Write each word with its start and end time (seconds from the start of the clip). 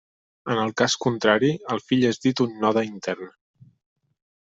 En 0.53 0.59
el 0.59 0.71
cas 0.81 0.95
contrari 1.03 1.51
el 1.75 1.81
fill 1.91 2.05
és 2.11 2.19
dit 2.23 2.41
un 2.47 2.57
node 2.65 2.83
intern. 2.89 3.29